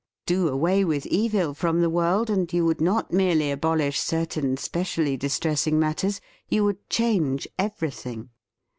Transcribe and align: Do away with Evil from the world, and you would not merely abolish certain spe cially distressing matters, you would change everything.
Do 0.25 0.47
away 0.47 0.83
with 0.83 1.05
Evil 1.05 1.53
from 1.53 1.81
the 1.81 1.87
world, 1.87 2.31
and 2.31 2.51
you 2.51 2.65
would 2.65 2.81
not 2.81 3.13
merely 3.13 3.51
abolish 3.51 3.99
certain 3.99 4.57
spe 4.57 4.77
cially 4.81 5.19
distressing 5.19 5.77
matters, 5.79 6.19
you 6.49 6.63
would 6.65 6.89
change 6.89 7.47
everything. 7.59 8.31